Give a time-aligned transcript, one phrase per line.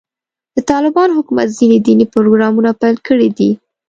[0.55, 3.49] د طالبانو حکومت ځینې دیني پروګرامونه پیل کړي دي.